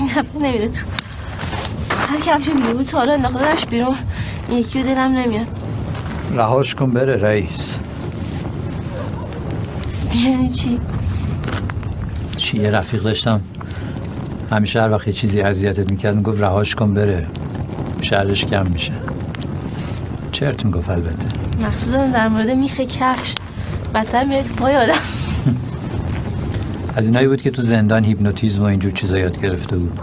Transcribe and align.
نه 0.00 0.24
نمیره 0.34 0.68
تو 0.68 0.86
هر 2.08 2.20
کفش 2.20 2.48
دیگه 2.48 2.74
بود 2.74 2.86
تا 2.86 2.98
حالا 2.98 3.12
انداختنش 3.12 3.66
بیرون. 3.66 3.96
یکی 4.50 4.82
دلم 4.82 5.12
نمیاد. 5.18 5.46
رهاش 6.34 6.74
کن 6.74 6.90
بره 6.90 7.16
رئیس. 7.16 7.76
یعنی 10.14 10.50
چی؟ 10.50 10.78
چی؟ 12.36 12.58
یه 12.58 12.70
رفیق 12.70 13.02
داشتم. 13.02 13.40
همیشه 14.50 14.82
هر 14.82 14.90
وقت 14.90 15.06
یه 15.06 15.12
چیزی 15.12 15.40
اذیتت 15.42 15.90
می‌کرد 15.90 16.16
می‌گفت 16.16 16.42
رهاش 16.42 16.74
کن 16.74 16.94
بره. 16.94 17.26
شرش 18.00 18.44
کم 18.44 18.66
میشه. 18.66 18.92
چرت 20.32 20.64
می‌گفت 20.64 20.90
البته. 20.90 21.28
مخصوصا 21.62 22.06
در 22.06 22.28
مورد 22.28 22.50
میخ 22.50 22.80
کفش. 22.80 23.34
بدتر 23.94 24.24
میره 24.24 24.42
تو 24.42 24.54
پای 24.54 24.76
آدم. 24.76 24.94
از 27.00 27.06
اینایی 27.06 27.28
بود 27.28 27.42
که 27.42 27.50
تو 27.50 27.62
زندان 27.62 28.04
هیپنوتیزم 28.04 28.62
و 28.62 28.64
اینجور 28.64 28.92
چیزا 28.92 29.18
یاد 29.18 29.40
گرفته 29.42 29.76
بود. 29.76 29.98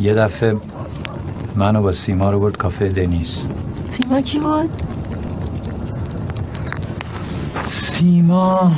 یه 0.00 0.14
دفعه 0.14 0.56
منو 1.56 1.82
با 1.82 1.92
سیما 1.92 2.30
رو 2.30 2.40
برد 2.40 2.56
کافه 2.56 2.88
دنیس. 2.88 3.44
سیما 3.90 4.20
کی 4.20 4.38
بود؟ 4.38 4.70
سیما؟ 7.68 8.72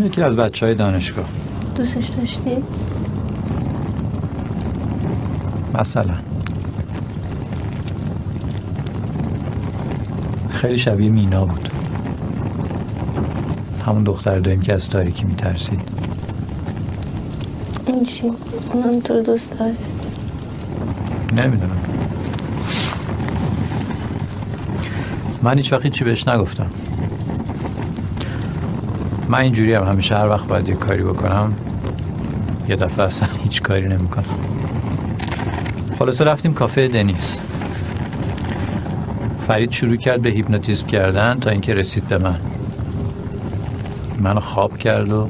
یکی 0.00 0.22
از 0.22 0.36
بچه 0.36 0.66
های 0.66 0.74
دانشگاه. 0.74 1.26
دوستش 1.76 2.06
داشتی؟ 2.08 2.56
مثلا. 5.74 6.14
خیلی 10.50 10.78
شبیه 10.78 11.10
مینا 11.10 11.44
بود. 11.44 11.75
همون 13.86 14.02
دختر 14.02 14.38
داریم 14.38 14.60
که 14.60 14.74
از 14.74 14.90
تاریکی 14.90 15.24
میترسید. 15.24 15.80
این 17.86 18.04
چی؟ 18.04 18.32
اونم 18.72 19.00
تو 19.00 19.14
رو 19.14 19.22
دوست 19.22 19.58
داره. 19.58 19.74
نمی‌دونم. 21.32 21.76
من 25.42 25.56
هیچ 25.56 25.72
وقت 25.72 25.86
چی 25.86 26.04
بهش 26.04 26.28
نگفتم. 26.28 26.70
من 29.28 29.40
اینجوری 29.40 29.74
هم 29.74 29.84
همیشه 29.84 30.16
هر 30.16 30.28
وقت 30.28 30.46
باید 30.46 30.68
یه 30.68 30.74
کاری 30.74 31.02
بکنم 31.02 31.52
یه 32.68 32.76
دفعه 32.76 33.06
اصلا 33.06 33.28
هیچ 33.42 33.62
کاری 33.62 33.88
نمی‌کنم. 33.88 34.24
خلاصه 35.98 36.24
رفتیم 36.24 36.54
کافه 36.54 36.88
دنیس. 36.88 37.40
فرید 39.48 39.70
شروع 39.70 39.96
کرد 39.96 40.22
به 40.22 40.28
هیپنوتیزم 40.28 40.86
کردن 40.86 41.38
تا 41.40 41.50
اینکه 41.50 41.74
رسید 41.74 42.08
به 42.08 42.18
من. 42.18 42.36
منو 44.20 44.40
خواب 44.40 44.78
کرد 44.78 45.12
و 45.12 45.28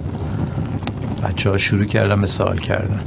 بچه 1.22 1.50
ها 1.50 1.58
شروع 1.58 1.84
کردن 1.84 2.20
به 2.20 2.26
سوال 2.26 2.58
کردن. 2.58 3.00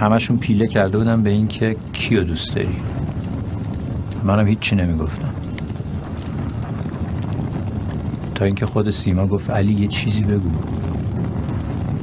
همشون 0.00 0.38
پیله 0.38 0.66
کرده 0.66 0.98
بودن 0.98 1.22
به 1.22 1.30
اینکه 1.30 1.76
کیو 1.92 2.24
دوست 2.24 2.54
داری؟ 2.54 2.76
منم 4.24 4.46
هیچی 4.46 4.76
نمی‌گفتم. 4.76 5.34
تا 8.34 8.44
اینکه 8.44 8.66
خود 8.66 8.90
سیما 8.90 9.26
گفت 9.26 9.50
علی 9.50 9.72
یه 9.72 9.86
چیزی 9.86 10.22
بگو. 10.22 10.50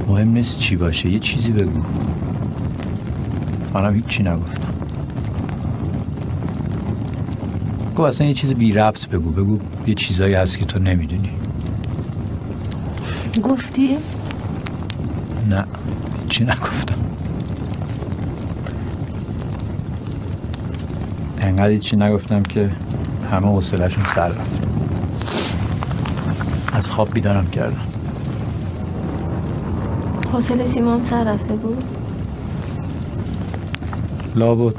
مهم 0.08 0.28
نیست 0.28 0.58
چی 0.58 0.76
باشه 0.76 1.08
یه 1.08 1.18
چیزی 1.18 1.52
بگو. 1.52 1.80
منم 3.74 3.94
هیچی 3.94 4.22
نگفتم. 4.22 4.71
گفت 7.96 8.08
اصلا 8.08 8.26
یه 8.26 8.34
چیز 8.34 8.54
بی 8.54 8.72
ربط 8.72 9.06
بگو 9.06 9.30
بگو 9.30 9.58
یه 9.86 9.94
چیزایی 9.94 10.34
هست 10.34 10.58
که 10.58 10.64
تو 10.64 10.78
نمی‌دونی. 10.78 11.30
گفتی؟ 13.42 13.96
نه 15.50 15.64
هیچی 16.22 16.44
نگفتم. 16.44 16.94
انقدر 21.40 21.76
چی 21.76 21.96
نگفتم 21.96 22.42
که 22.42 22.70
همه 23.30 23.46
حوصله‌شون 23.46 24.04
سر 24.14 24.28
رفت. 24.28 24.62
از 26.72 26.92
خواب 26.92 27.14
بیدارم 27.14 27.46
کردم. 27.46 27.80
حوصله 30.32 30.66
سیما 30.66 30.94
هم 30.94 31.02
سر 31.02 31.24
رفته 31.24 31.54
بود؟ 31.54 31.84
لابد 34.34 34.74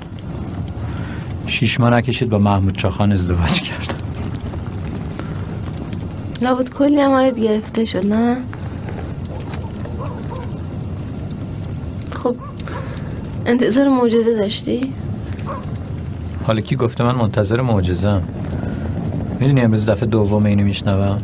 شیش 1.48 1.80
ماه 1.80 1.90
نکشید 1.90 2.30
با 2.30 2.38
محمود 2.38 2.78
چاخان 2.78 3.12
ازدواج 3.12 3.62
کرد. 3.62 4.04
لابد 6.42 6.70
کلی 6.70 7.02
هم 7.02 7.30
گرفته 7.30 7.86
شد 7.86 8.06
نه؟ 8.06 8.38
خب 12.24 12.36
انتظار 13.46 13.88
معجزه 13.88 14.38
داشتی؟ 14.38 14.94
حالا 16.48 16.62
کی 16.62 16.76
گفته 16.76 17.04
من 17.04 17.16
منتظر 17.16 17.62
معجزم 17.62 18.24
می‌دونی 19.40 19.62
امروز 19.62 19.90
دفعه 19.90 20.06
دوم 20.06 20.46
اینو 20.46 20.64
میشنوم؟ 20.64 21.22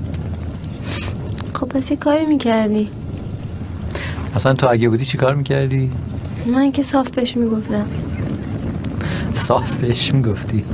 خب 1.53 1.67
پس 1.67 1.91
یه 1.91 1.97
کاری 1.97 2.25
می‌کردی؟ 2.25 2.89
اصلا 4.35 4.53
تو 4.53 4.69
اگه 4.69 4.89
بودی 4.89 5.05
چی 5.05 5.17
کار 5.17 5.35
می‌کردی؟ 5.35 5.91
من 6.45 6.71
که 6.71 6.83
صاف 6.83 7.09
بهش 7.09 7.37
می‌گفتم. 7.37 7.85
صاف 9.39 9.75
بهش 9.75 10.13
می‌گفتی. 10.13 10.65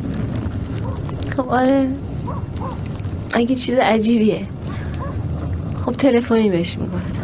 خب 1.36 1.50
آره. 1.50 1.88
اگه 3.34 3.56
چیز 3.56 3.76
عجیبیه. 3.76 4.48
خب 5.86 5.92
تلفنی 5.92 6.50
بهش 6.50 6.78
می‌گفتم. 6.78 7.22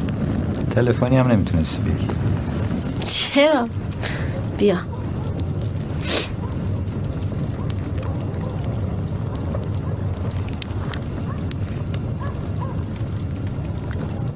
تلفنی 0.71 1.17
هم 1.17 1.27
نمی‌تونستی 1.27 1.81
بگی. 1.81 2.07
چرا؟ 3.03 3.67
بیا. 4.57 4.77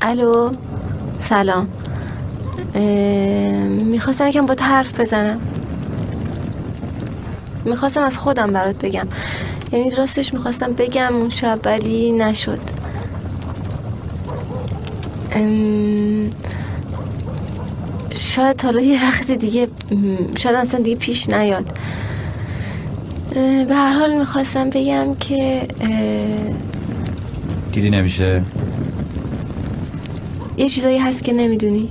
الو 0.01 0.51
سلام. 1.19 1.67
می‌خواستم 3.85 4.27
یکم 4.27 4.45
با 4.45 4.55
حرف 4.61 4.99
بزنم. 4.99 5.39
می‌خواستم 7.65 8.01
از 8.01 8.19
خودم 8.19 8.47
برات 8.47 8.85
بگم. 8.85 9.07
یعنی 9.71 9.89
راستش 9.89 10.33
می‌خواستم 10.33 10.73
بگم 10.73 11.15
اون 11.15 11.29
شب 11.29 11.59
ولی 11.65 12.11
نشد. 12.11 12.59
ام، 15.31 16.29
شاید 18.15 18.61
حالا 18.61 18.81
یه 18.81 19.07
وقت 19.07 19.31
دیگه 19.31 19.67
شاید 20.37 20.55
اصلا 20.55 20.79
دیگه 20.79 20.95
پیش 20.95 21.29
نیاد. 21.29 21.79
به 23.67 23.75
هر 23.75 23.99
حال 23.99 24.17
می‌خواستم 24.17 24.69
بگم 24.69 25.15
که 25.15 25.67
اه، 25.81 25.89
دیدی 27.71 27.89
نمیشه؟ 27.89 28.41
یه 30.57 30.69
چیزایی 30.69 30.97
هست 30.97 31.23
که 31.23 31.33
نمی‌دونی. 31.33 31.89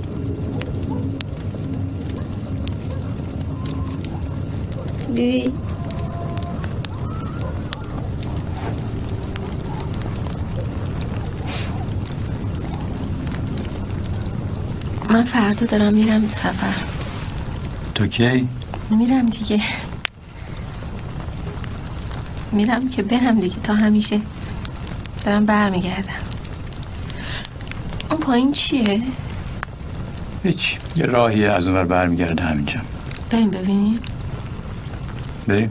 دیدی 5.14 5.52
من 15.10 15.24
فردا 15.24 15.66
دارم 15.66 15.94
میرم 15.94 16.30
سفر. 16.30 16.74
تو 17.94 18.06
کی؟ 18.06 18.48
میرم 18.90 19.26
دیگه. 19.26 19.60
میرم 22.52 22.88
که 22.88 23.02
برم 23.02 23.40
دیگه 23.40 23.56
تا 23.62 23.74
همیشه. 23.74 24.20
دارم 25.24 25.46
برمیگردم. 25.46 26.12
اون 28.10 28.20
پایین 28.20 28.52
چیه؟ 28.52 29.02
هیچ. 30.42 30.78
یه 30.96 31.06
راهیه 31.06 31.50
از 31.50 31.66
اونور 31.66 31.84
برمیگرده 31.84 32.42
همینجا. 32.42 32.80
بریم 33.30 33.50
ببینیم. 33.50 33.98
بریم 35.48 35.70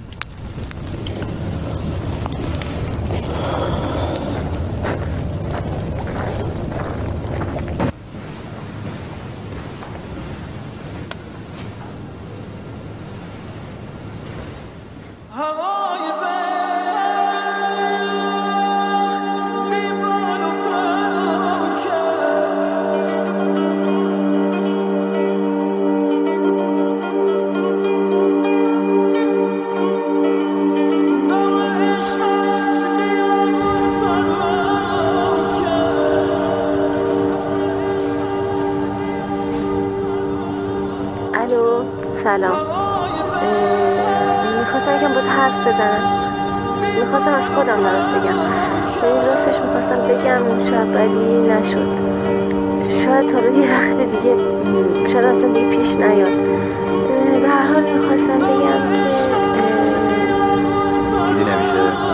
سلام. 42.23 42.57
می‌خواستم 44.59 44.95
یکم 44.95 45.13
با 45.13 45.21
حرف 45.21 45.67
بزنم. 45.67 46.03
می‌خواستم 46.99 47.33
از 47.33 47.49
خودم 47.49 47.83
برات 47.83 48.05
بگم. 48.05 48.39
این 49.03 49.25
راستش 49.27 49.59
می‌خواستم 49.61 49.99
بگم 50.07 50.69
شاید 50.69 50.95
ولی 50.95 51.49
نشد. 51.49 51.87
شاید 52.87 53.33
حالا 53.33 53.49
یه 53.49 53.67
وقت 53.71 53.97
دیگه 53.97 54.35
شاید 55.09 55.25
اصلا 55.25 55.47
دیگه 55.47 55.77
پیش 55.77 55.95
نیاد. 55.95 56.31
به 57.41 57.47
هر 57.49 57.73
حال 57.73 57.83
می‌خواستم 57.83 58.37
بگم 58.37 58.81
که 58.93 59.31
دیدی 61.27 61.43
نمیشه. 61.51 62.12